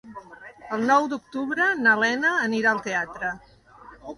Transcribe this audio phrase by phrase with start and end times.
[0.77, 3.31] El nou d'octubre na Lena anirà al teatre.